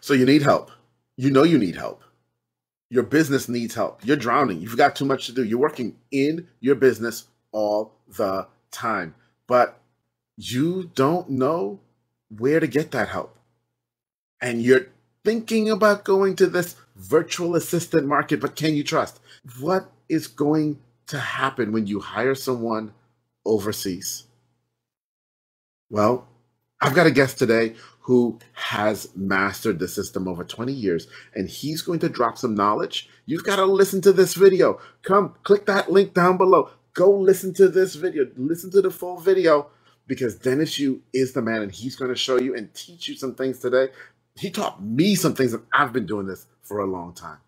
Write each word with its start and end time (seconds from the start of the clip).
So 0.00 0.14
you 0.14 0.26
need 0.26 0.42
help. 0.42 0.70
You 1.16 1.30
know 1.30 1.42
you 1.42 1.58
need 1.58 1.76
help. 1.76 2.02
Your 2.88 3.02
business 3.04 3.48
needs 3.48 3.74
help. 3.74 4.04
You're 4.04 4.16
drowning. 4.16 4.60
You've 4.60 4.76
got 4.76 4.96
too 4.96 5.04
much 5.04 5.26
to 5.26 5.32
do. 5.32 5.44
You're 5.44 5.58
working 5.58 5.96
in 6.10 6.48
your 6.60 6.74
business 6.74 7.28
all 7.52 7.94
the 8.16 8.48
time, 8.70 9.14
but 9.46 9.78
you 10.36 10.90
don't 10.94 11.28
know 11.30 11.80
where 12.36 12.60
to 12.60 12.66
get 12.66 12.90
that 12.92 13.08
help. 13.08 13.36
And 14.40 14.62
you're 14.62 14.86
thinking 15.24 15.70
about 15.70 16.04
going 16.04 16.34
to 16.36 16.46
this 16.46 16.76
virtual 16.96 17.54
assistant 17.54 18.06
market, 18.06 18.40
but 18.40 18.56
can 18.56 18.74
you 18.74 18.82
trust? 18.82 19.20
What 19.60 19.90
is 20.08 20.26
going 20.26 20.80
to 21.08 21.18
happen 21.18 21.72
when 21.72 21.86
you 21.86 22.00
hire 22.00 22.34
someone 22.34 22.92
overseas? 23.44 24.24
Well, 25.90 26.26
I've 26.80 26.94
got 26.94 27.06
a 27.06 27.10
guest 27.10 27.38
today 27.38 27.74
who 28.00 28.38
has 28.52 29.08
mastered 29.14 29.78
the 29.78 29.88
system 29.88 30.26
over 30.26 30.42
20 30.42 30.72
years, 30.72 31.06
and 31.34 31.48
he's 31.48 31.82
going 31.82 31.98
to 32.00 32.08
drop 32.08 32.38
some 32.38 32.54
knowledge. 32.54 33.08
You've 33.26 33.44
got 33.44 33.56
to 33.56 33.66
listen 33.66 34.00
to 34.02 34.12
this 34.12 34.34
video. 34.34 34.80
Come, 35.02 35.34
click 35.42 35.66
that 35.66 35.92
link 35.92 36.14
down 36.14 36.36
below. 36.36 36.70
Go 36.94 37.10
listen 37.10 37.54
to 37.54 37.68
this 37.68 37.94
video. 37.94 38.26
Listen 38.36 38.70
to 38.72 38.80
the 38.80 38.90
full 38.90 39.20
video 39.20 39.68
because 40.06 40.34
Dennis 40.34 40.78
Yu 40.78 41.02
is 41.12 41.32
the 41.34 41.42
man, 41.42 41.62
and 41.62 41.70
he's 41.70 41.94
going 41.94 42.10
to 42.10 42.16
show 42.16 42.40
you 42.40 42.56
and 42.56 42.72
teach 42.74 43.06
you 43.06 43.14
some 43.14 43.34
things 43.34 43.58
today. 43.58 43.88
He 44.36 44.50
taught 44.50 44.82
me 44.82 45.14
some 45.14 45.34
things, 45.34 45.52
and 45.52 45.62
I've 45.72 45.92
been 45.92 46.06
doing 46.06 46.26
this 46.26 46.46
for 46.62 46.80
a 46.80 46.86
long 46.86 47.14
time. 47.14 47.38